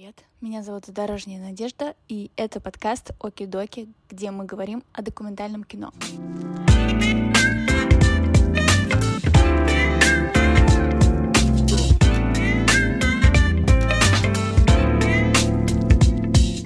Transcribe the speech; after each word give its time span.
привет! 0.00 0.24
Меня 0.40 0.62
зовут 0.62 0.84
Дорожняя 0.88 1.38
Надежда, 1.42 1.94
и 2.08 2.30
это 2.36 2.58
подкаст 2.58 3.10
Оки-Доки, 3.20 3.86
где 4.08 4.30
мы 4.30 4.46
говорим 4.46 4.82
о 4.94 5.02
документальном 5.02 5.62
кино. 5.62 5.92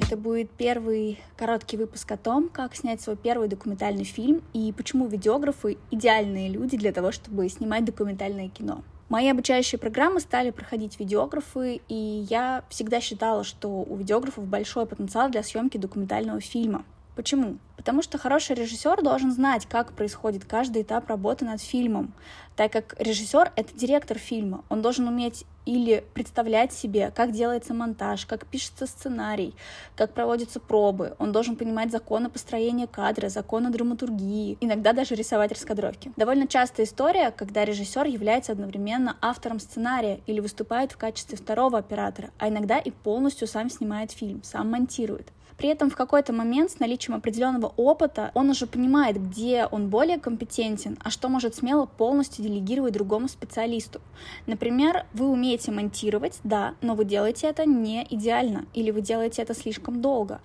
Это 0.01 0.17
будет 0.17 0.51
первый 0.51 1.19
короткий 1.37 1.77
выпуск 1.77 2.13
о 2.13 2.17
том, 2.17 2.49
как 2.49 2.77
снять 2.77 3.01
свой 3.01 3.17
первый 3.17 3.49
документальный 3.49 4.05
фильм 4.05 4.45
и 4.53 4.73
почему 4.73 5.09
видеографы— 5.09 5.77
идеальные 5.91 6.51
люди 6.51 6.77
для 6.77 6.93
того, 6.93 7.11
чтобы 7.11 7.49
снимать 7.49 7.85
документальное 7.85 8.49
кино. 8.49 8.85
Мои 9.15 9.29
обучающие 9.29 9.79
программы 9.79 10.19
стали 10.19 10.51
проходить 10.51 10.99
видеографы, 10.99 11.81
и 11.89 12.27
я 12.29 12.65
всегда 12.69 13.01
считала, 13.01 13.45
что 13.45 13.69
у 13.69 13.95
видеографов 13.95 14.45
большой 14.45 14.87
потенциал 14.87 15.31
для 15.31 15.45
съемки 15.45 15.77
документального 15.79 16.41
фильма. 16.41 16.85
Почему? 17.17 17.59
Потому 17.77 18.03
что 18.03 18.19
хороший 18.19 18.57
режиссер 18.57 19.03
должен 19.03 19.31
знать, 19.31 19.67
как 19.67 19.93
происходит 19.93 20.45
каждый 20.45 20.83
этап 20.83 21.09
работы 21.09 21.45
над 21.45 21.61
фильмом, 21.61 22.13
так 22.57 22.73
как 22.73 22.97
режиссер— 22.99 23.53
это 23.57 23.77
директор 23.77 24.19
фильма. 24.19 24.65
Он 24.69 24.83
должен 24.83 25.07
уметь 25.07 25.45
или 25.65 26.05
представлять 26.13 26.73
себе, 26.73 27.13
как 27.15 27.33
делается 27.33 27.73
монтаж, 27.73 28.27
как 28.27 28.47
пишется 28.47 28.87
сценарий, 28.87 29.55
как 29.97 30.13
проводятся 30.13 30.61
пробы. 30.61 31.15
Он 31.19 31.33
должен 31.33 31.57
понимать 31.57 31.91
законы 31.91 32.29
построения 32.29 32.87
кадра, 32.87 33.29
законы 33.29 33.71
драматургии, 33.71 34.59
иногда 34.61 34.93
даже 34.93 35.15
рисовать 35.15 35.53
раскадровки. 35.53 36.13
Довольно 36.17 36.47
частая 36.47 36.87
история, 36.87 37.31
когда 37.31 37.65
режиссер 37.65 38.07
является 38.07 38.53
одновременно 38.53 39.17
автором 39.21 39.61
сценария 39.61 40.21
или 40.27 40.41
выступает 40.41 40.93
в 40.93 40.97
качестве 40.97 41.39
второго 41.39 41.79
оператора, 41.79 42.31
а 42.39 42.49
иногда 42.49 42.79
и 42.79 42.91
полностью 42.91 43.47
сам 43.47 43.71
снимает 43.71 44.11
фильм, 44.11 44.43
сам 44.43 44.71
монтирует. 44.71 45.33
При 45.57 45.69
этом 45.69 45.91
в 45.91 45.97
какой-то 45.97 46.33
момент 46.33 46.71
с 46.71 46.81
наличием 46.81 47.17
определенного 47.17 47.73
опыта 47.77 48.31
он 48.35 48.51
уже 48.51 48.67
понимает, 48.67 49.23
где 49.23 49.67
он 49.71 49.89
более 49.89 50.19
компетентен, 50.19 50.99
а 51.03 51.11
что 51.11 51.29
может 51.29 51.55
смело 51.55 51.87
полностью 51.87 52.45
делегировать 52.45 52.95
другому 52.95 53.29
специалисту. 53.29 54.01
Например, 54.47 55.07
вы 55.13 55.29
умеете 55.29 55.71
монтировать, 55.71 56.39
да, 56.45 56.75
но 56.81 56.95
вы 56.95 57.05
делаете 57.05 57.47
это 57.47 57.65
не 57.67 58.07
идеально, 58.11 58.67
или 58.75 58.91
вы 58.91 59.01
делаете 59.01 59.43
это 59.43 59.55
слишком 59.55 60.01
долго. 60.01 60.41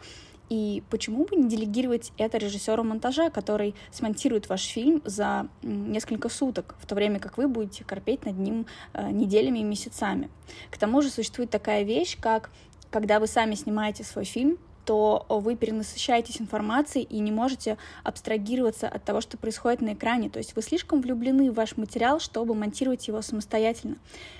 И 0.49 0.81
почему 0.89 1.25
бы 1.25 1.35
не 1.35 1.47
делегировать 1.47 2.11
это 2.17 2.39
режиссеру 2.39 2.83
монтажа, 2.83 3.29
который 3.29 3.75
смонтирует 3.91 4.49
ваш 4.49 4.63
фильм 4.63 5.01
за 5.05 5.47
несколько 5.61 6.27
суток, 6.27 6.75
в 6.79 6.87
то 6.87 6.95
время 6.95 7.19
как 7.19 7.37
вы 7.37 7.47
будете 7.47 7.83
корпеть 7.83 8.25
над 8.25 8.37
ним 8.39 8.65
э, 8.93 9.11
неделями 9.11 9.59
и 9.59 9.63
месяцами. 9.63 10.29
К 10.71 10.77
тому 10.79 11.01
же 11.03 11.09
существует 11.09 11.51
такая 11.51 11.83
вещь, 11.83 12.17
как 12.19 12.49
когда 12.89 13.19
вы 13.19 13.27
сами 13.27 13.53
снимаете 13.53 14.03
свой 14.03 14.25
фильм, 14.25 14.57
то 14.89 15.27
вы 15.29 15.55
перенасыщаетесь 15.55 16.41
информацией 16.41 17.03
и 17.03 17.19
не 17.19 17.31
можете 17.31 17.77
абстрагироваться 18.03 18.87
от 18.87 19.03
того, 19.03 19.21
что 19.21 19.37
происходит 19.37 19.81
на 19.81 19.93
экране. 19.93 20.31
То 20.31 20.39
есть 20.39 20.55
вы 20.55 20.63
слишком 20.63 21.01
влюблены 21.01 21.51
в 21.51 21.53
ваш 21.53 21.77
материал, 21.77 22.19
чтобы 22.19 22.55
монтировать 22.55 23.07
его 23.07 23.21
самостоятельно. 23.21 23.97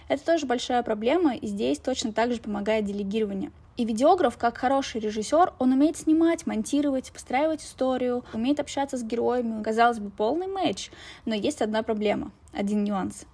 Это 0.07 0.25
тоже 0.25 0.47
большая 0.47 0.81
проблема, 0.81 1.35
и 1.35 1.45
здесь 1.45 1.77
точно 1.77 2.13
так 2.13 2.33
же 2.33 2.41
помогает 2.41 2.85
делегирование. 2.85 3.51
И 3.77 3.85
видеограф, 3.85 4.39
как 4.39 4.57
хороший 4.57 5.01
режиссер, 5.01 5.53
он 5.59 5.71
умеет 5.71 5.97
снимать, 5.97 6.47
монтировать, 6.47 7.11
постраивать 7.11 7.61
историю, 7.61 8.25
умеет 8.33 8.59
общаться 8.59 8.97
с 8.97 9.03
героями. 9.03 9.61
Казалось 9.61 9.99
бы, 9.99 10.09
полный 10.09 10.47
матч. 10.47 10.89
Но 11.25 11.35
есть 11.35 11.61
одна 11.61 11.83
проблема, 11.83 12.31
один 12.53 12.83
нюанс. 12.83 13.25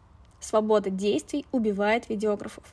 Свобода 0.41 0.89
действий 0.89 1.45
убивает 1.53 2.09
видеографов. 2.09 2.65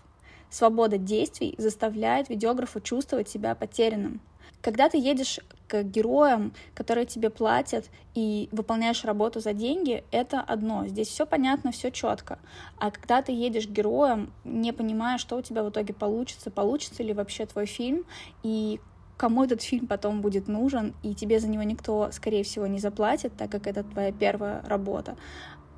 Свобода 0.51 0.99
действий 0.99 1.55
заставляет 1.59 2.29
видеографа 2.29 2.81
чувствовать 2.81 3.29
себя 3.29 3.55
потерянным. 3.55 4.21
Когда 4.63 4.89
ты 4.89 4.97
едешь 4.97 5.41
к 5.67 5.83
героям, 5.83 6.53
которые 6.75 7.05
тебе 7.05 7.31
платят, 7.31 7.91
и 8.15 8.49
выполняешь 8.53 9.05
работу 9.05 9.41
за 9.41 9.53
деньги, 9.53 10.05
это 10.11 10.41
одно. 10.41 10.87
Здесь 10.87 11.09
все 11.09 11.27
понятно, 11.27 11.73
все 11.73 11.91
четко. 11.91 12.39
А 12.79 12.91
когда 12.91 13.23
ты 13.23 13.33
едешь 13.33 13.67
к 13.67 13.71
героям, 13.71 14.33
не 14.45 14.73
понимая, 14.73 15.19
что 15.19 15.37
у 15.37 15.43
тебя 15.43 15.63
в 15.65 15.71
итоге 15.71 15.95
получится, 15.95 16.51
получится 16.51 17.03
ли 17.03 17.13
вообще 17.13 17.47
твой 17.47 17.67
фильм, 17.67 18.05
и 18.43 18.81
кому 19.17 19.45
этот 19.45 19.63
фильм 19.63 19.87
потом 19.87 20.21
будет 20.21 20.49
нужен, 20.49 20.95
и 21.03 21.15
тебе 21.15 21.39
за 21.39 21.49
него 21.49 21.63
никто, 21.63 22.11
скорее 22.13 22.45
всего, 22.45 22.67
не 22.67 22.79
заплатит, 22.79 23.33
так 23.37 23.51
как 23.51 23.67
это 23.67 23.83
твоя 23.85 24.13
первая 24.13 24.63
работа, 24.67 25.17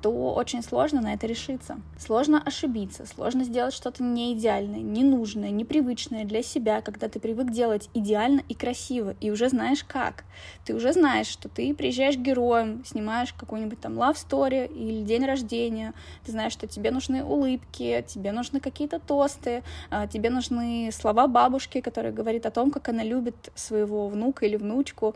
то 0.05 0.11
очень 0.11 0.61
сложно 0.61 1.01
на 1.01 1.15
это 1.15 1.25
решиться. 1.25 1.79
Сложно 1.97 2.39
ошибиться, 2.39 3.07
сложно 3.07 3.43
сделать 3.43 3.73
что-то 3.73 4.03
не 4.03 4.33
идеальное, 4.33 4.81
ненужное, 4.81 5.49
непривычное 5.49 6.25
для 6.25 6.43
себя, 6.43 6.81
когда 6.81 7.09
ты 7.09 7.19
привык 7.19 7.49
делать 7.49 7.89
идеально 7.95 8.43
и 8.47 8.53
красиво, 8.53 9.15
и 9.19 9.31
уже 9.31 9.49
знаешь 9.49 9.83
как. 9.83 10.25
Ты 10.63 10.75
уже 10.75 10.93
знаешь, 10.93 11.25
что 11.25 11.49
ты 11.49 11.73
приезжаешь 11.73 12.17
к 12.17 12.19
героям, 12.19 12.85
снимаешь 12.85 13.33
какую-нибудь 13.33 13.79
там 13.79 13.93
love 13.93 14.13
story 14.13 14.71
или 14.71 15.03
день 15.03 15.25
рождения, 15.25 15.95
ты 16.23 16.33
знаешь, 16.33 16.53
что 16.53 16.67
тебе 16.67 16.91
нужны 16.91 17.23
улыбки, 17.23 18.05
тебе 18.07 18.31
нужны 18.31 18.59
какие-то 18.59 18.99
тосты, 18.99 19.63
а, 19.89 20.05
тебе 20.05 20.29
нужны 20.29 20.91
слова 20.93 21.25
бабушки, 21.27 21.81
которая 21.81 22.13
говорит 22.13 22.45
о 22.45 22.51
том, 22.51 22.69
как 22.69 22.89
она 22.89 23.01
любит 23.01 23.51
своего 23.55 24.07
внука 24.07 24.45
или 24.45 24.55
внучку, 24.55 25.15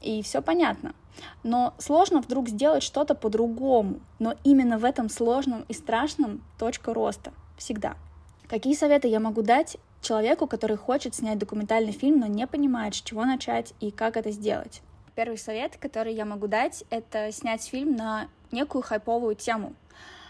и 0.00 0.22
все 0.22 0.42
понятно. 0.42 0.94
Но 1.42 1.74
сложно 1.78 2.20
вдруг 2.20 2.48
сделать 2.48 2.82
что-то 2.82 3.14
по-другому. 3.14 4.00
Но 4.18 4.34
именно 4.44 4.78
в 4.78 4.84
этом 4.84 5.08
сложном 5.08 5.64
и 5.68 5.72
страшном 5.72 6.42
точка 6.58 6.92
роста. 6.94 7.32
Всегда. 7.56 7.96
Какие 8.48 8.74
советы 8.74 9.08
я 9.08 9.18
могу 9.18 9.42
дать 9.42 9.76
человеку, 10.02 10.46
который 10.46 10.76
хочет 10.76 11.14
снять 11.14 11.38
документальный 11.38 11.92
фильм, 11.92 12.20
но 12.20 12.26
не 12.26 12.46
понимает, 12.46 12.94
с 12.94 13.00
чего 13.00 13.24
начать 13.24 13.74
и 13.80 13.90
как 13.90 14.16
это 14.16 14.30
сделать? 14.30 14.82
Первый 15.14 15.38
совет, 15.38 15.76
который 15.78 16.14
я 16.14 16.24
могу 16.24 16.46
дать, 16.46 16.84
это 16.90 17.32
снять 17.32 17.64
фильм 17.64 17.96
на 17.96 18.28
некую 18.52 18.82
хайповую 18.82 19.34
тему. 19.34 19.72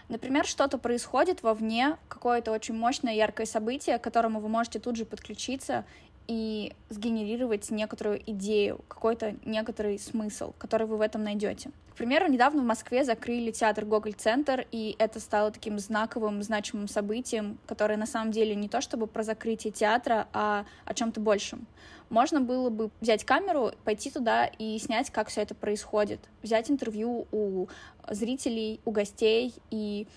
Например, 0.09 0.45
что-то 0.45 0.77
происходит 0.77 1.43
вовне, 1.43 1.97
какое-то 2.07 2.51
очень 2.51 2.75
мощное, 2.75 3.13
яркое 3.13 3.45
событие, 3.45 3.97
к 3.97 4.03
которому 4.03 4.39
вы 4.39 4.47
можете 4.47 4.79
тут 4.79 4.95
же 4.95 5.05
подключиться 5.05 5.83
и 6.27 6.73
сгенерировать 6.89 7.69
некоторую 7.71 8.21
идею, 8.31 8.79
какой-то 8.87 9.35
некоторый 9.43 9.99
смысл, 9.99 10.53
который 10.57 10.87
вы 10.87 10.97
в 10.97 11.01
этом 11.01 11.23
найдете. 11.23 11.71
Примеру, 11.97 12.27
недавно 12.27 12.61
в 12.61 12.65
Москве 12.65 13.03
закрыли 13.03 13.49
театр 13.49 13.83
Гоголь-центр, 13.83 14.67
и 14.71 14.95
это 14.99 15.19
стало 15.19 15.49
таким 15.49 15.79
знаковым, 15.79 16.43
значимым 16.43 16.87
событием, 16.87 17.57
которое 17.65 17.97
на 17.97 18.05
самом 18.05 18.31
деле 18.31 18.53
не 18.53 18.69
то 18.69 18.81
чтобы 18.81 19.07
про 19.07 19.23
закрытие 19.23 19.73
театра, 19.73 20.27
а 20.31 20.65
о 20.85 20.93
чем-то 20.93 21.19
большем. 21.19 21.65
Можно 22.09 22.39
было 22.39 22.69
бы 22.69 22.91
взять 23.01 23.25
камеру, 23.25 23.71
пойти 23.83 24.11
туда 24.11 24.45
и 24.45 24.77
снять, 24.77 25.09
как 25.09 25.29
все 25.29 25.41
это 25.41 25.55
происходит, 25.55 26.19
взять 26.43 26.69
интервью 26.69 27.27
у 27.31 27.65
зрителей, 28.07 28.79
у 28.85 28.91
гостей 28.91 29.55
и 29.71 30.07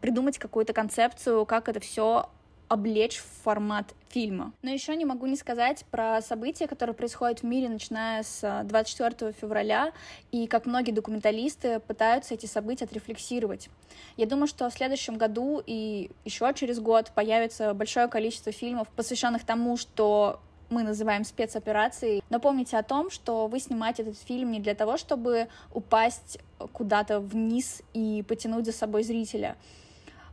придумать 0.00 0.36
какую-то 0.36 0.72
концепцию, 0.72 1.46
как 1.46 1.68
это 1.68 1.78
все 1.78 2.28
облечь 2.70 3.16
в 3.16 3.26
формат 3.42 3.94
фильма. 4.10 4.52
Но 4.62 4.70
еще 4.70 4.94
не 4.94 5.04
могу 5.04 5.26
не 5.26 5.34
сказать 5.34 5.84
про 5.90 6.22
события, 6.22 6.68
которые 6.68 6.94
происходят 6.94 7.40
в 7.40 7.42
мире, 7.42 7.68
начиная 7.68 8.22
с 8.22 8.62
24 8.64 9.32
февраля, 9.32 9.92
и 10.30 10.46
как 10.46 10.66
многие 10.66 10.92
документалисты 10.92 11.80
пытаются 11.80 12.34
эти 12.34 12.46
события 12.46 12.84
отрефлексировать. 12.84 13.68
Я 14.16 14.26
думаю, 14.26 14.46
что 14.46 14.70
в 14.70 14.72
следующем 14.72 15.18
году 15.18 15.60
и 15.66 16.12
еще 16.24 16.50
через 16.54 16.78
год 16.78 17.10
появится 17.12 17.74
большое 17.74 18.06
количество 18.06 18.52
фильмов, 18.52 18.86
посвященных 18.94 19.44
тому, 19.44 19.76
что 19.76 20.40
мы 20.68 20.84
называем 20.84 21.24
спецоперацией. 21.24 22.22
Но 22.30 22.38
помните 22.38 22.78
о 22.78 22.84
том, 22.84 23.10
что 23.10 23.48
вы 23.48 23.58
снимаете 23.58 24.02
этот 24.02 24.16
фильм 24.16 24.52
не 24.52 24.60
для 24.60 24.76
того, 24.76 24.96
чтобы 24.96 25.48
упасть 25.74 26.38
куда-то 26.72 27.18
вниз 27.18 27.82
и 27.94 28.24
потянуть 28.28 28.66
за 28.66 28.72
собой 28.72 29.02
зрителя 29.02 29.56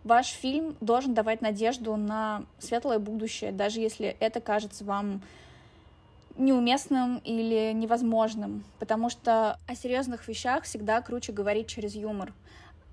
ваш 0.07 0.27
фильм 0.27 0.75
должен 0.81 1.13
давать 1.13 1.41
надежду 1.41 1.95
на 1.95 2.43
светлое 2.57 2.97
будущее, 2.97 3.51
даже 3.51 3.79
если 3.79 4.15
это 4.19 4.39
кажется 4.41 4.83
вам 4.83 5.21
неуместным 6.37 7.17
или 7.23 7.71
невозможным, 7.73 8.63
потому 8.79 9.09
что 9.09 9.59
о 9.67 9.75
серьезных 9.75 10.27
вещах 10.27 10.63
всегда 10.63 11.01
круче 11.01 11.31
говорить 11.33 11.67
через 11.67 11.95
юмор. 11.95 12.31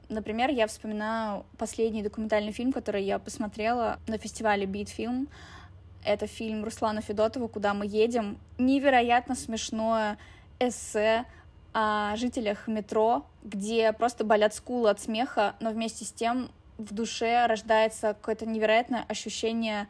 Например, 0.08 0.50
я 0.50 0.66
вспоминаю 0.66 1.44
последний 1.56 2.02
документальный 2.02 2.52
фильм, 2.52 2.72
который 2.72 3.05
я 3.05 3.19
посмотрела 3.19 3.99
на 4.06 4.19
фестивале 4.19 4.67
Битфильм. 4.67 5.28
Это 6.05 6.26
фильм 6.26 6.64
Руслана 6.64 7.00
Федотова 7.00 7.49
«Куда 7.49 7.72
мы 7.72 7.87
едем». 7.87 8.38
Невероятно 8.58 9.34
смешное 9.34 10.19
эссе 10.58 11.25
о 11.72 12.14
жителях 12.17 12.69
метро, 12.69 13.25
где 13.43 13.93
просто 13.93 14.25
болят 14.25 14.55
скулы 14.55 14.90
от 14.90 15.00
смеха, 15.00 15.55
но 15.60 15.70
вместе 15.70 16.05
с 16.05 16.12
тем 16.12 16.50
в 16.79 16.93
душе 16.93 17.47
рождается 17.47 18.15
какое-то 18.15 18.47
невероятное 18.47 19.05
ощущение 19.09 19.88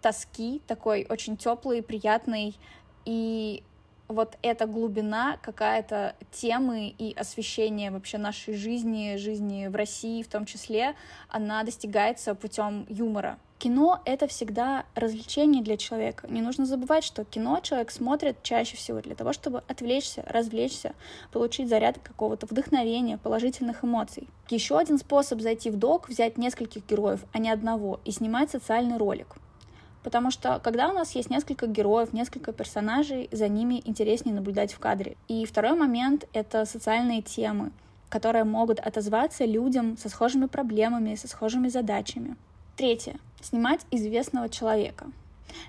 тоски, 0.00 0.62
такой 0.66 1.06
очень 1.08 1.36
теплый, 1.36 1.82
приятный, 1.82 2.56
и 3.04 3.62
вот 4.08 4.36
эта 4.42 4.66
глубина 4.66 5.38
какая-то 5.42 6.14
темы 6.32 6.94
и 6.96 7.14
освещения 7.14 7.90
вообще 7.90 8.18
нашей 8.18 8.54
жизни, 8.54 9.16
жизни 9.16 9.66
в 9.66 9.74
России 9.74 10.22
в 10.22 10.28
том 10.28 10.46
числе, 10.46 10.94
она 11.28 11.62
достигается 11.64 12.34
путем 12.34 12.86
юмора. 12.88 13.38
Кино— 13.58 14.02
это 14.04 14.26
всегда 14.26 14.84
развлечение 14.94 15.62
для 15.62 15.78
человека. 15.78 16.28
Не 16.28 16.42
нужно 16.42 16.66
забывать, 16.66 17.04
что 17.04 17.24
кино 17.24 17.60
человек 17.62 17.90
смотрит 17.90 18.42
чаще 18.42 18.76
всего 18.76 19.00
для 19.00 19.14
того, 19.14 19.32
чтобы 19.32 19.62
отвлечься, 19.66 20.22
развлечься, 20.28 20.94
получить 21.32 21.70
заряд 21.70 21.98
какого-то 21.98 22.44
вдохновения, 22.44 23.16
положительных 23.16 23.82
эмоций. 23.82 24.28
Еще 24.50 24.78
один 24.78 24.98
способ 24.98 25.40
зайти 25.40 25.70
в 25.70 25.76
док— 25.76 26.08
взять 26.10 26.36
нескольких 26.36 26.86
героев, 26.86 27.24
а 27.32 27.38
не 27.38 27.48
одного, 27.48 27.98
и 28.04 28.10
снимать 28.10 28.50
социальный 28.50 28.98
ролик. 28.98 29.36
Потому 30.06 30.30
что 30.30 30.60
когда 30.62 30.88
у 30.88 30.92
нас 30.92 31.16
есть 31.16 31.30
несколько 31.30 31.66
героев, 31.66 32.12
несколько 32.12 32.52
персонажей, 32.52 33.28
за 33.32 33.48
ними 33.48 33.82
интереснее 33.84 34.36
наблюдать 34.36 34.72
в 34.72 34.78
кадре. 34.78 35.16
И 35.26 35.44
второй 35.44 35.74
момент— 35.74 36.28
это 36.32 36.64
социальные 36.64 37.22
темы, 37.22 37.72
которые 38.08 38.44
могут 38.44 38.78
отозваться 38.78 39.44
людям 39.44 39.98
со 39.98 40.08
схожими 40.08 40.46
проблемами, 40.46 41.16
со 41.16 41.26
схожими 41.26 41.66
задачами. 41.66 42.36
Третье. 42.76 43.16
Снимать 43.40 43.80
известного 43.90 44.48
человека. 44.48 45.06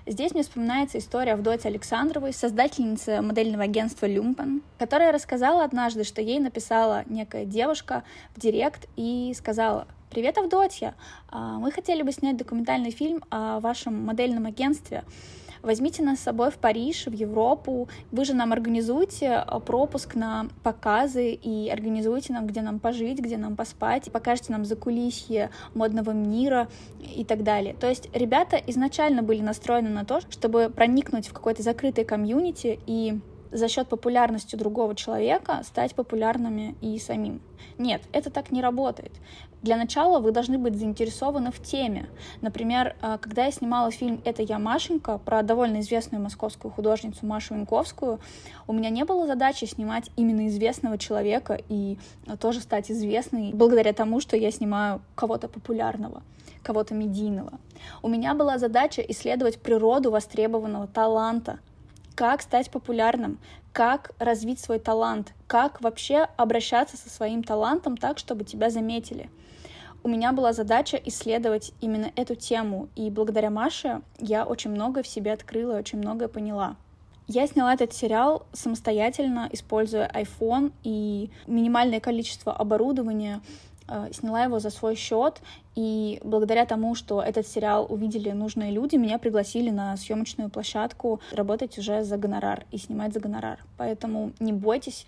Здесь 0.06 0.30
мне 0.34 0.44
вспоминается 0.44 0.98
история 0.98 1.32
Авдоти 1.32 1.66
Александровой, 1.66 2.32
создательницы 2.32 3.20
модельного 3.20 3.64
агентства 3.64 4.06
«Люмпен», 4.06 4.62
которая 4.78 5.10
рассказала 5.10 5.64
однажды, 5.64 6.04
что 6.04 6.22
ей 6.22 6.38
написала 6.38 7.02
некая 7.06 7.44
девушка 7.44 8.04
в 8.36 8.40
директ 8.40 8.88
и 8.94 9.34
сказала 9.36 9.88
«Привет, 10.10 10.38
Авдотья! 10.38 10.94
А, 11.28 11.58
мы 11.58 11.70
хотели 11.70 12.02
бы 12.02 12.12
снять 12.12 12.38
документальный 12.38 12.90
фильм 12.90 13.22
о 13.30 13.60
вашем 13.60 14.06
модельном 14.06 14.46
агентстве 14.46 15.04
возьмите 15.62 16.02
нас 16.02 16.20
с 16.20 16.22
собой 16.22 16.50
в 16.50 16.58
Париж, 16.58 17.06
в 17.06 17.12
Европу, 17.12 17.88
вы 18.10 18.24
же 18.24 18.34
нам 18.34 18.52
организуете 18.52 19.44
э, 19.46 19.60
пропуск 19.60 20.14
на 20.14 20.48
показы 20.62 21.32
и 21.32 21.68
организуете 21.68 22.32
нам, 22.32 22.46
где 22.46 22.62
нам 22.62 22.78
пожить, 22.78 23.18
где 23.18 23.36
нам 23.36 23.56
поспать, 23.56 24.10
покажете 24.12 24.52
нам 24.52 24.64
закулисье 24.64 25.50
модного 25.74 26.12
мира 26.12 26.68
и 27.00 27.24
так 27.24 27.42
далее. 27.42 27.74
То 27.74 27.88
есть 27.88 28.08
ребята 28.14 28.56
изначально 28.66 29.22
были 29.22 29.40
настроены 29.40 29.90
на 29.90 30.04
то, 30.04 30.20
чтобы 30.20 30.70
проникнуть 30.70 31.28
в 31.28 31.32
какой-то 31.32 31.62
закрытый 31.62 32.04
комьюнити 32.04 32.78
и 32.86 33.18
за 33.50 33.68
счет 33.68 33.88
популярности 33.88 34.56
другого 34.56 34.94
человека 34.94 35.60
стать 35.64 35.94
популярными 35.94 36.76
и 36.80 36.98
самим. 36.98 37.40
Нет, 37.76 38.02
это 38.12 38.30
так 38.30 38.50
не 38.50 38.62
работает. 38.62 39.12
Для 39.62 39.76
начала 39.76 40.20
вы 40.20 40.30
должны 40.30 40.56
быть 40.56 40.76
заинтересованы 40.76 41.50
в 41.50 41.60
теме. 41.60 42.08
Например, 42.40 42.94
а, 43.00 43.18
когда 43.18 43.46
я 43.46 43.50
снимала 43.50 43.90
фильм 43.90 44.20
«Это 44.24 44.42
я, 44.42 44.58
Машенька» 44.58 45.18
про 45.18 45.42
довольно 45.42 45.80
известную 45.80 46.22
московскую 46.22 46.70
художницу 46.70 47.26
Машу 47.26 47.54
Винковскую, 47.54 48.20
у 48.68 48.72
меня 48.72 48.90
не 48.90 49.04
было 49.04 49.26
задачи 49.26 49.64
снимать 49.64 50.10
именно 50.16 50.46
известного 50.46 50.96
человека 50.96 51.60
и 51.68 51.98
тоже 52.40 52.60
стать 52.60 52.90
известной 52.90 53.52
благодаря 53.52 53.92
тому, 53.92 54.20
что 54.20 54.36
я 54.36 54.52
снимаю 54.52 55.02
кого-то 55.16 55.48
популярного, 55.48 56.22
кого-то 56.62 56.94
медийного. 56.94 57.58
У 58.02 58.08
меня 58.08 58.34
была 58.34 58.58
задача 58.58 59.02
исследовать 59.02 59.60
природу 59.60 60.12
востребованного 60.12 60.86
таланта, 60.86 61.58
как 62.18 62.42
стать 62.42 62.68
популярным, 62.68 63.38
как 63.72 64.10
развить 64.18 64.58
свой 64.58 64.80
талант, 64.80 65.34
как 65.46 65.80
вообще 65.80 66.26
обращаться 66.36 66.96
со 66.96 67.08
своим 67.08 67.44
талантом 67.44 67.96
так, 67.96 68.18
чтобы 68.18 68.42
тебя 68.42 68.70
заметили. 68.70 69.30
У 70.02 70.08
меня 70.08 70.32
была 70.32 70.52
задача 70.52 70.96
исследовать 70.96 71.72
именно 71.80 72.10
эту 72.16 72.34
тему, 72.34 72.88
и 72.96 73.08
благодаря 73.08 73.50
Маше 73.50 74.02
я 74.18 74.44
очень 74.44 74.72
много 74.72 75.04
в 75.04 75.06
себе 75.06 75.32
открыла, 75.32 75.78
очень 75.78 75.98
многое 75.98 76.26
поняла. 76.26 76.74
Я 77.28 77.46
сняла 77.46 77.74
этот 77.74 77.92
сериал 77.92 78.46
самостоятельно, 78.52 79.48
используя 79.52 80.10
iPhone 80.12 80.72
и 80.82 81.30
минимальное 81.46 82.00
количество 82.00 82.52
оборудования, 82.52 83.42
сняла 84.12 84.44
его 84.44 84.58
за 84.58 84.70
свой 84.70 84.94
счет, 84.94 85.40
и 85.74 86.20
благодаря 86.24 86.66
тому, 86.66 86.94
что 86.94 87.22
этот 87.22 87.46
сериал 87.46 87.86
увидели 87.88 88.30
нужные 88.30 88.72
люди, 88.72 88.96
меня 88.96 89.18
пригласили 89.18 89.70
на 89.70 89.96
съемочную 89.96 90.50
площадку 90.50 91.20
работать 91.32 91.78
уже 91.78 92.02
за 92.02 92.16
гонорар 92.16 92.66
и 92.70 92.78
снимать 92.78 93.12
за 93.12 93.20
гонорар. 93.20 93.58
Поэтому 93.76 94.32
не 94.40 94.52
бойтесь 94.52 95.06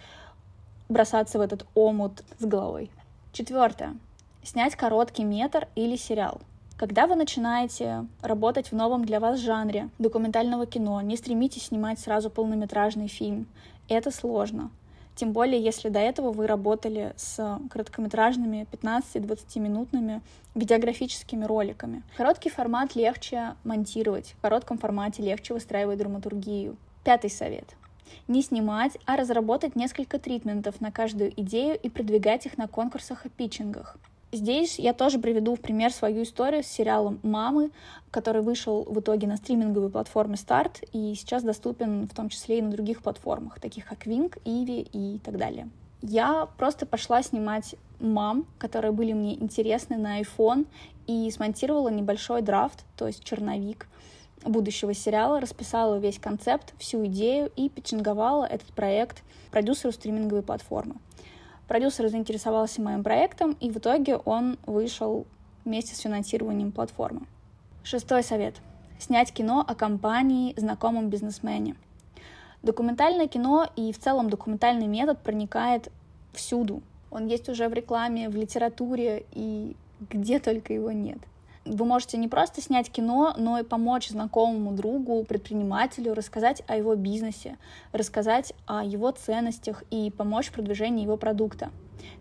бросаться 0.89 1.39
в 1.39 1.41
этот 1.41 1.67
омут 1.75 2.23
с 2.39 2.45
головой. 2.45 2.91
Четвертое. 3.33 3.97
Снять 4.43 4.75
короткий 4.77 5.25
метр 5.25 5.69
или 5.75 5.97
сериал. 5.97 6.41
Когда 6.77 7.07
вы 7.07 7.15
начинаете 7.15 8.07
работать 8.23 8.73
в 8.73 8.75
новом 8.75 9.05
для 9.05 9.21
вас 9.21 9.39
жанре 9.39 9.91
документального 9.99 10.65
кино, 10.67 11.01
не 11.03 11.17
стремитесь 11.17 11.65
снимать 11.65 11.99
сразу 11.99 12.31
полнометражный 12.31 13.09
фильм. 13.09 13.47
Это 13.89 14.11
сложно. 14.11 14.71
Тем 15.21 15.33
более, 15.33 15.63
если 15.63 15.91
до 15.91 15.99
этого 15.99 16.33
вы 16.33 16.47
работали 16.47 17.13
с 17.15 17.61
короткометражными 17.71 18.67
15-20-минутными 18.73 20.23
видеографическими 20.55 21.45
роликами. 21.45 22.03
Короткий 22.17 22.49
формат 22.49 22.97
легче 22.97 23.55
монтировать, 23.63 24.35
в 24.39 24.41
коротком 24.41 24.79
формате 24.79 25.23
легче 25.23 25.53
выстраивать 25.53 25.99
драматургию. 25.99 26.79
Пятый 27.05 27.29
совет. 27.29 27.67
Не 28.29 28.41
снимать, 28.41 28.97
а 29.05 29.17
разработать 29.17 29.77
несколько 29.77 30.19
тритментов 30.19 30.81
на 30.81 30.91
каждую 30.91 31.39
идею 31.39 31.79
и 31.79 31.91
продвигать 31.91 32.47
их 32.47 32.57
на 32.57 32.67
конкурсах 32.67 33.27
и 33.27 33.29
питчингах. 33.29 33.99
Здесь 34.33 34.79
я 34.79 34.95
тоже 34.95 35.19
приведу 35.19 35.57
в 35.57 35.61
пример 35.61 35.93
свою 35.93 36.23
историю 36.23 36.63
с 36.63 36.69
сериалом 36.69 37.19
«Мамы», 37.25 37.71
который 38.13 38.43
вышел 38.43 38.85
в 38.85 39.01
итоге 39.01 39.27
на 39.27 39.37
стриминговой 39.37 39.91
платформе 39.91 40.37
«Старт» 40.37 40.83
и 40.93 41.15
сейчас 41.17 41.43
доступен 41.43 42.07
в 42.07 42.15
том 42.15 42.29
числе 42.29 42.59
и 42.59 42.63
на 42.63 42.71
других 42.71 43.03
платформах, 43.03 43.59
таких 43.59 43.87
как 43.87 44.07
Wing, 44.07 44.33
Иви 44.45 44.83
и 44.93 45.19
так 45.19 45.37
далее. 45.37 45.69
Я 46.01 46.49
просто 46.59 46.87
пошла 46.87 47.25
снимать 47.25 47.75
мам, 47.99 48.47
которые 48.59 48.93
были 48.93 49.13
мне 49.13 49.35
интересны 49.35 49.97
на 49.97 50.21
iPhone, 50.21 50.67
и 51.09 51.29
смонтировала 51.33 51.89
небольшой 51.89 52.41
драфт, 52.41 52.85
то 52.97 53.09
есть 53.09 53.25
черновик 53.25 53.89
будущего 54.45 54.95
сериала, 54.95 55.41
расписала 55.41 55.97
весь 55.97 56.21
концепт, 56.21 56.73
всю 56.79 57.05
идею 57.07 57.51
и 57.57 57.69
питчинговала 57.69 58.45
этот 58.45 58.69
проект 58.69 59.25
продюсеру 59.51 59.93
стриминговой 59.93 60.43
платформы. 60.43 60.95
Продюсер 61.71 62.09
заинтересовался 62.09 62.83
моим 62.83 63.05
проектом, 63.05 63.57
и 63.61 63.71
в 63.71 63.77
итоге 63.77 64.17
он 64.17 64.59
вышел 64.67 65.25
вместе 65.65 65.95
с 65.95 66.01
финансированием 66.01 66.73
платформы. 66.73 67.29
Шестой 67.85 68.25
совет. 68.25 68.57
Снять 68.99 69.33
кино 69.33 69.65
о 69.65 69.77
компании, 69.77 70.53
знакомом 70.57 71.11
бизнесмене. 71.11 71.77
Документальное 72.65 73.29
кино 73.29 73.71
и 73.77 73.93
в 73.93 74.01
целом 74.01 74.31
документальный 74.31 74.89
метод 74.89 75.21
проникает 75.21 75.93
всюду. 76.33 76.83
Он 77.09 77.29
есть 77.29 77.49
уже 77.49 77.69
в 77.69 77.73
рекламе, 77.73 78.29
в 78.29 78.35
литературе 78.35 79.25
и 79.31 79.77
где 80.11 80.41
только 80.41 80.73
его 80.73 80.91
нет. 80.91 81.19
Вы 81.67 81.85
можете 81.85 82.17
не 82.17 82.27
просто 82.27 82.63
снять 82.63 82.91
кино, 82.91 83.35
но 83.37 83.59
и 83.59 83.63
помочь 83.63 84.09
знакомому 84.09 84.73
другу, 84.73 85.25
предпринимателю, 85.25 86.15
рассказать 86.15 86.63
о 86.67 86.77
его 86.77 86.95
бизнесе, 86.95 87.59
рассказать 87.93 88.55
о 88.67 88.83
его 88.83 89.11
ценностях 89.11 89.85
и 89.91 90.11
помочь 90.11 90.49
в 90.49 90.53
продвижении 90.53 91.05
его 91.05 91.19
продукта. 91.19 91.71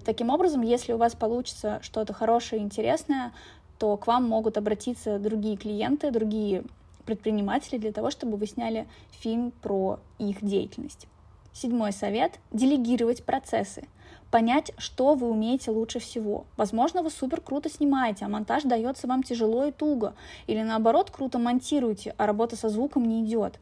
Таким 0.03 0.29
образом, 0.29 0.61
если 0.61 0.91
у 0.91 0.97
вас 0.97 1.15
получится 1.15 1.79
что-то 1.81 2.13
хорошее 2.13 2.61
и 2.61 2.65
интересное, 2.65 3.31
то 3.77 3.95
к 3.95 4.07
вам 4.07 4.27
могут 4.27 4.57
обратиться 4.57 5.19
другие 5.19 5.55
клиенты, 5.55 6.11
другие 6.11 6.63
предприниматели 7.05 7.77
для 7.77 7.93
того, 7.93 8.11
чтобы 8.11 8.35
вы 8.35 8.45
сняли 8.45 8.87
фильм 9.11 9.51
про 9.61 9.99
их 10.19 10.43
деятельность. 10.43 11.07
Седьмой 11.53 11.93
совет— 11.93 12.39
делегировать 12.51 13.23
процессы 13.23 13.87
понять, 14.31 14.71
что 14.77 15.15
вы 15.15 15.29
умеете 15.29 15.71
лучше 15.71 15.99
всего. 15.99 16.45
Возможно, 16.57 17.01
вы 17.01 17.09
супер 17.09 17.41
круто 17.41 17.69
снимаете, 17.69 18.25
а 18.25 18.29
монтаж 18.29 18.63
дается 18.63 19.07
вам 19.07 19.23
тяжело 19.23 19.65
и 19.65 19.71
туго. 19.71 20.13
Или 20.47 20.61
наоборот, 20.61 21.11
круто 21.11 21.39
монтируете, 21.39 22.13
а 22.17 22.25
работа 22.25 22.55
со 22.55 22.69
звуком 22.69 23.05
не 23.05 23.23
идет. 23.25 23.59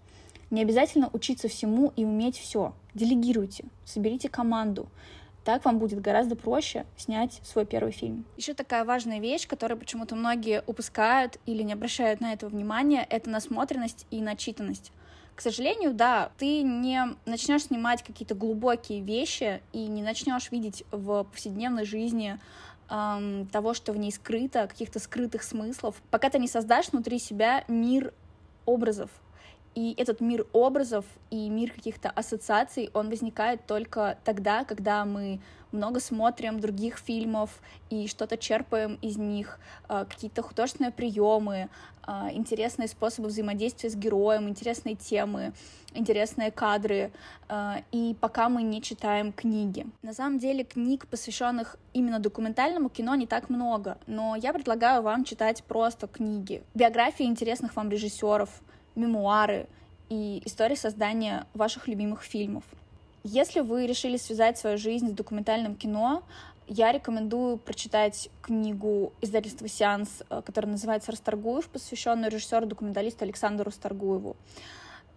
Не 0.49 0.61
обязательно 0.61 1.09
учиться 1.11 1.47
всему 1.47 1.91
и 1.95 2.05
уметь 2.05 2.37
все. 2.37 2.73
Делегируйте, 2.93 3.65
соберите 3.85 4.29
команду. 4.29 4.87
Так 5.43 5.63
вам 5.63 5.79
будет 5.79 6.01
гораздо 6.01 6.35
проще 6.35 6.85
снять 6.97 7.39
свой 7.43 7.65
первый 7.65 7.93
фильм. 7.93 8.25
Еще 8.35 8.53
такая 8.53 8.83
важная 8.83 9.19
вещь, 9.19 9.47
которую 9.47 9.77
почему-то 9.77 10.13
многие 10.15 10.61
упускают 10.67 11.39
или 11.45 11.63
не 11.63 11.71
обращают 11.71 12.19
на 12.19 12.33
это 12.33 12.47
внимания, 12.47 13.05
это 13.09 13.29
насмотренность 13.29 14.05
и 14.11 14.19
начитанность. 14.19 14.91
К 15.37 15.41
сожалению, 15.41 15.93
да, 15.93 16.31
ты 16.39 16.63
не 16.63 17.15
начнешь 17.27 17.65
снимать 17.65 18.01
какие-то 18.01 18.33
глубокие 18.33 19.01
вещи 19.01 19.61
и 19.71 19.85
не 19.85 20.01
начнешь 20.01 20.49
видеть 20.49 20.83
в 20.89 21.25
повседневной 21.25 21.85
жизни 21.85 22.39
эм, 22.89 23.45
того, 23.45 23.75
что 23.75 23.93
в 23.93 23.97
ней 23.97 24.11
скрыто, 24.11 24.65
каких-то 24.65 24.97
скрытых 24.97 25.43
смыслов, 25.43 26.01
пока 26.09 26.31
ты 26.31 26.39
не 26.39 26.47
создашь 26.47 26.87
внутри 26.87 27.19
себя 27.19 27.63
мир 27.67 28.15
образов. 28.65 29.11
И 29.77 29.93
этот 29.95 30.21
мир 30.21 30.47
образов 30.53 31.05
и 31.29 31.49
мир 31.49 31.71
каких-то 31.71 32.09
ассоциаций, 32.09 32.89
он 32.95 33.09
возникает 33.09 33.63
только 33.67 34.17
тогда, 34.23 34.63
когда 34.63 35.05
мы 35.05 35.39
много 35.71 35.99
смотрим 35.99 36.59
других 36.59 36.97
фильмов 36.97 37.61
и 37.91 38.07
что-то 38.07 38.37
черпаем 38.37 38.97
из 39.03 39.17
них, 39.17 39.59
а, 39.87 40.05
какие-то 40.05 40.41
художественные 40.41 40.91
приемы, 40.91 41.69
а, 42.01 42.31
интересные 42.31 42.87
способы 42.87 43.27
взаимодействия 43.27 43.91
с 43.91 43.95
героем, 43.95 44.49
интересные 44.49 44.95
темы, 44.95 45.53
интересные 45.93 46.49
кадры, 46.49 47.11
а, 47.47 47.83
и 47.91 48.15
пока 48.19 48.49
мы 48.49 48.63
не 48.63 48.81
читаем 48.81 49.31
книги. 49.31 49.85
На 50.01 50.13
самом 50.13 50.39
деле 50.39 50.63
книг, 50.63 51.05
посвященных 51.05 51.77
именно 51.93 52.17
документальному 52.17 52.89
кино, 52.89 53.13
не 53.13 53.27
так 53.27 53.51
много, 53.51 53.99
но 54.07 54.35
я 54.35 54.53
предлагаю 54.53 55.03
вам 55.03 55.23
читать 55.23 55.63
просто 55.65 56.07
книги, 56.07 56.63
биографии 56.73 57.25
интересных 57.25 57.75
вам 57.75 57.91
режиссеров, 57.91 58.49
мемуары 58.97 59.67
и 60.09 60.41
истории 60.45 60.75
создания 60.75 61.45
ваших 61.53 61.87
любимых 61.87 62.23
фильмов. 62.23 62.63
Если 63.23 63.59
вы 63.59 63.87
решили 63.87 64.17
связать 64.17 64.57
свою 64.57 64.77
жизнь 64.77 65.09
с 65.09 65.13
документальным 65.13 65.75
кино, 65.75 66.23
я 66.67 66.91
рекомендую 66.91 67.57
прочитать 67.57 68.29
книгу 68.41 69.13
издательства 69.21 69.67
«Сеанс», 69.67 70.23
э, 70.29 70.41
которая 70.45 70.71
называется 70.71 71.11
«Расторгуев», 71.11 71.69
посвященную 71.69 72.31
режиссеру-документалисту 72.31 73.23
Александру 73.23 73.71
Старгуеву. 73.71 74.35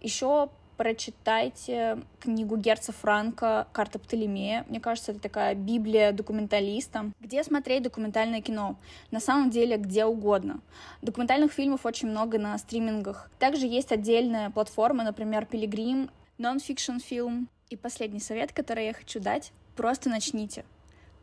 Еще 0.01 0.49
прочитайте 0.81 1.99
книгу 2.19 2.57
Герца 2.57 2.91
Франка 2.91 3.67
«Карта 3.71 3.99
Птолемея». 3.99 4.65
Мне 4.67 4.79
кажется, 4.79 5.11
это 5.11 5.21
такая 5.21 5.53
библия 5.53 6.11
документалиста. 6.11 7.11
Где 7.19 7.43
смотреть 7.43 7.83
документальное 7.83 8.41
кино? 8.41 8.77
На 9.11 9.19
самом 9.19 9.51
деле, 9.51 9.77
где 9.77 10.05
угодно. 10.05 10.59
Документальных 11.03 11.51
фильмов 11.51 11.85
очень 11.85 12.07
много 12.07 12.39
на 12.39 12.57
стримингах. 12.57 13.29
Также 13.37 13.67
есть 13.67 13.91
отдельная 13.91 14.49
платформа, 14.49 15.03
например, 15.03 15.45
Пилигрим, 15.45 16.09
Non-Fiction 16.39 16.97
Film, 16.97 17.45
и 17.69 17.75
последний 17.75 18.19
совет, 18.19 18.51
который 18.51 18.87
я 18.87 18.93
хочу 18.93 19.19
дать, 19.19 19.51
просто 19.75 20.09
начните. 20.09 20.65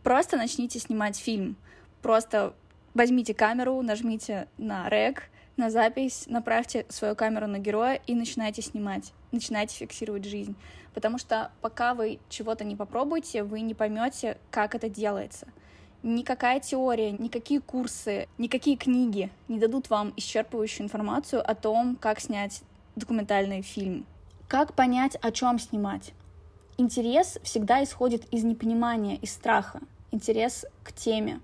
Просто 0.04 0.36
начните 0.36 0.78
снимать 0.78 1.16
фильм. 1.18 1.56
Просто 2.00 2.54
возьмите 2.94 3.34
камеру, 3.34 3.82
нажмите 3.82 4.46
на 4.56 4.88
рек, 4.88 5.24
на 5.56 5.68
запись, 5.68 6.26
направьте 6.28 6.86
свою 6.90 7.16
камеру 7.16 7.48
на 7.48 7.58
героя 7.58 8.00
и 8.06 8.14
начинайте 8.14 8.62
снимать. 8.62 9.12
Начинайте 9.30 9.76
фиксировать 9.76 10.24
жизнь. 10.24 10.56
Потому 10.94 11.18
что 11.18 11.50
пока 11.60 11.94
вы 11.94 12.18
чего-то 12.28 12.64
не 12.64 12.76
попробуете, 12.76 13.42
вы 13.42 13.60
не 13.60 13.74
поймете, 13.74 14.38
как 14.50 14.74
это 14.74 14.88
делается. 14.88 15.46
Никакая 16.02 16.60
теория, 16.60 17.12
никакие 17.12 17.60
курсы, 17.60 18.28
никакие 18.38 18.76
книги 18.76 19.30
не 19.48 19.58
дадут 19.58 19.90
вам 19.90 20.12
исчерпывающую 20.16 20.82
информацию 20.82 21.48
о 21.48 21.54
том, 21.54 21.96
как 21.96 22.20
снять 22.20 22.62
документальный 22.96 23.62
фильм. 23.62 24.06
Как 24.48 24.74
понять, 24.74 25.16
о 25.20 25.30
чем 25.30 25.58
снимать? 25.58 26.14
Интерес 26.78 27.38
всегда 27.42 27.82
исходит 27.82 28.24
из 28.32 28.44
непонимания, 28.44 29.16
из 29.16 29.32
страха. 29.32 29.80
Интерес 30.10 30.64
к 30.84 30.92
теме. 30.92 31.40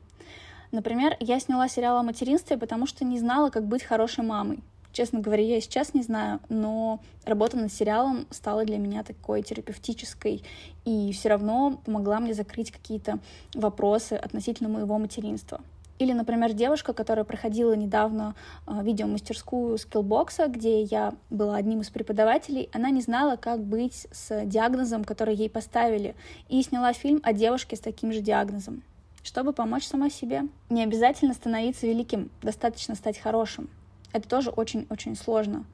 Например, 0.70 1.16
я 1.20 1.38
сняла 1.38 1.68
сериал 1.68 1.98
о 1.98 2.02
материнстве, 2.02 2.56
потому 2.56 2.86
что 2.86 3.04
не 3.04 3.18
знала, 3.18 3.50
как 3.50 3.66
быть 3.66 3.82
хорошей 3.82 4.24
мамой. 4.24 4.60
Честно 4.94 5.18
говоря, 5.18 5.42
я 5.42 5.60
сейчас 5.60 5.92
не 5.92 6.02
знаю, 6.02 6.38
но 6.48 7.00
работа 7.24 7.56
над 7.56 7.72
сериалом 7.72 8.28
стала 8.30 8.64
для 8.64 8.78
меня 8.78 9.02
такой 9.02 9.42
терапевтической 9.42 10.44
и 10.84 11.10
все 11.12 11.30
равно 11.30 11.80
помогла 11.84 12.20
мне 12.20 12.32
закрыть 12.32 12.70
какие-то 12.70 13.18
вопросы 13.54 14.12
относительно 14.12 14.68
моего 14.68 14.96
материнства. 14.98 15.60
Или, 15.98 16.12
например, 16.12 16.52
девушка, 16.52 16.92
которая 16.92 17.24
проходила 17.24 17.72
недавно 17.72 18.36
э, 18.68 18.84
видеомастерскую 18.84 19.78
скиллбокса, 19.78 20.46
где 20.46 20.82
я 20.82 21.14
была 21.28 21.56
одним 21.56 21.80
из 21.80 21.90
преподавателей, 21.90 22.68
она 22.72 22.90
не 22.90 23.00
знала, 23.00 23.34
как 23.34 23.64
быть 23.64 24.06
с 24.12 24.44
диагнозом, 24.44 25.02
который 25.02 25.34
ей 25.34 25.50
поставили, 25.50 26.14
и 26.48 26.62
сняла 26.62 26.92
фильм 26.92 27.20
о 27.24 27.32
девушке 27.32 27.74
с 27.74 27.80
таким 27.80 28.12
же 28.12 28.20
диагнозом, 28.20 28.84
чтобы 29.24 29.52
помочь 29.52 29.86
самой 29.86 30.12
себе. 30.12 30.42
Не 30.70 30.84
обязательно 30.84 31.34
становиться 31.34 31.84
великим, 31.84 32.30
достаточно 32.42 32.94
стать 32.94 33.18
хорошим. 33.18 33.68
Это 34.14 34.26
тоже 34.26 34.49
очень-очень 34.49 35.14
сложно. 35.14 35.66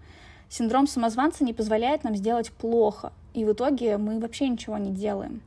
Синдром 0.48 0.88
самозванца 0.88 1.44
не 1.44 1.52
позволяет 1.52 2.02
нам 2.02 2.16
сделать 2.16 2.50
плохо, 2.50 3.12
и 3.34 3.44
в 3.44 3.52
итоге 3.52 3.96
мы 3.98 4.18
вообще 4.18 4.48
ничего 4.48 4.76
не 4.78 4.90
делаем. 4.90 5.42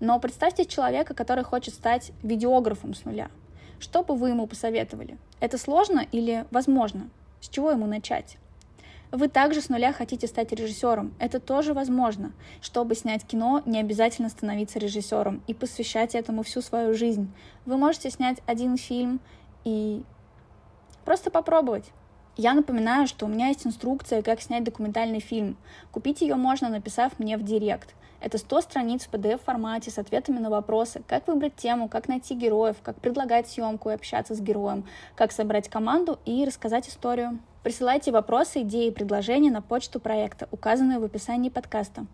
Но 0.00 0.18
представьте 0.18 0.64
человека, 0.64 1.12
который 1.12 1.44
хочет 1.44 1.74
стать 1.74 2.12
видеографом 2.22 2.94
с 2.94 3.04
нуля— 3.04 3.28
что 3.80 4.02
бы 4.02 4.14
вы 4.14 4.28
ему 4.28 4.46
посоветовали? 4.46 5.16
Это 5.40 5.56
сложно 5.56 6.06
или 6.12 6.44
возможно? 6.50 7.08
С 7.40 7.48
чего 7.48 7.70
ему 7.70 7.86
начать? 7.86 8.36
Вы 9.10 9.28
также 9.28 9.62
с 9.62 9.70
нуля 9.70 9.92
хотите 9.94 10.26
стать 10.26 10.52
режиссером. 10.52 11.14
Это 11.18 11.40
тоже 11.40 11.72
возможно. 11.72 12.32
Чтобы 12.60 12.94
снять 12.94 13.24
кино, 13.24 13.62
не 13.64 13.80
обязательно 13.80 14.28
становиться 14.28 14.78
режиссером 14.78 15.42
и 15.46 15.54
посвящать 15.54 16.14
этому 16.14 16.42
всю 16.42 16.60
свою 16.60 16.92
жизнь. 16.92 17.32
Вы 17.64 17.78
можете 17.78 18.10
снять 18.10 18.42
один 18.46 18.76
фильм 18.76 19.18
и 19.64 20.02
просто 21.06 21.30
попробовать. 21.30 21.86
Я 22.36 22.54
напоминаю, 22.54 23.06
что 23.06 23.26
у 23.26 23.28
меня 23.28 23.48
есть 23.48 23.66
инструкция, 23.66 24.22
как 24.22 24.40
снять 24.40 24.64
документальный 24.64 25.20
фильм. 25.20 25.56
Купить 25.90 26.20
ее 26.20 26.36
можно, 26.36 26.68
написав 26.68 27.18
мне 27.18 27.36
в 27.36 27.42
директ. 27.42 27.94
Это 28.20 28.38
100 28.38 28.60
страниц 28.60 29.06
в 29.06 29.10
PDF-формате 29.10 29.90
с 29.90 29.98
ответами 29.98 30.38
на 30.38 30.50
вопросы, 30.50 31.02
как 31.06 31.26
выбрать 31.26 31.56
тему, 31.56 31.88
как 31.88 32.06
найти 32.06 32.34
героев, 32.34 32.76
как 32.82 33.00
предлагать 33.00 33.48
съемку 33.48 33.90
и 33.90 33.94
общаться 33.94 34.34
с 34.34 34.40
героем, 34.40 34.84
как 35.16 35.32
собрать 35.32 35.68
команду 35.68 36.18
и 36.24 36.44
рассказать 36.44 36.88
историю. 36.88 37.38
Присылайте 37.62 38.10
вопросы, 38.10 38.62
идеи 38.62 38.88
и 38.88 38.90
предложения 38.90 39.50
на 39.50 39.60
почту 39.60 40.00
проекта, 40.00 40.48
указанную 40.50 40.98
в 40.98 41.04
описании 41.04 41.50
подкаста. 41.50 42.06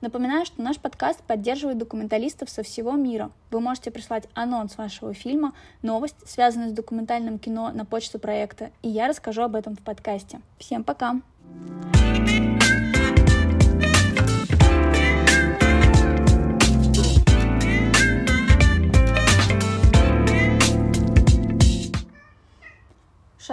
Напоминаю, 0.00 0.46
что 0.46 0.62
наш 0.62 0.78
подкаст 0.78 1.22
поддерживает 1.22 1.76
документалистов 1.76 2.48
со 2.48 2.62
всего 2.62 2.92
мира. 2.92 3.30
Вы 3.50 3.60
можете 3.60 3.90
прислать 3.90 4.28
анонс 4.32 4.78
вашего 4.78 5.12
фильма, 5.12 5.52
новость, 5.82 6.16
связанную 6.26 6.70
с 6.70 6.74
документальным 6.74 7.38
кино 7.38 7.70
на 7.74 7.84
почту 7.84 8.18
проекта, 8.18 8.70
и 8.80 8.88
я 8.88 9.06
расскажу 9.06 9.42
об 9.42 9.56
этом 9.56 9.76
в 9.76 9.82
подкасте. 9.82 10.40
Всем 10.58 10.84
пока! 10.84 11.20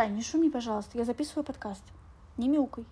Шай, 0.02 0.10
не 0.10 0.24
шуми, 0.24 0.50
пожалуйста, 0.50 0.98
я 0.98 1.06
записываю 1.06 1.44
подкаст. 1.44 1.84
Не 2.38 2.50
мяукай. 2.50 2.86